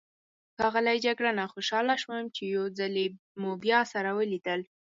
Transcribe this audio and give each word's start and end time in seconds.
ښاغلی 0.57 0.97
جګړنه، 1.05 1.43
خوشحاله 1.53 1.95
شوم 2.01 2.25
چې 2.35 2.43
یو 2.55 2.63
ځلي 2.79 3.05
مو 3.41 3.51
بیا 3.63 3.79
سره 3.93 4.09
ولیدل. 4.17 4.61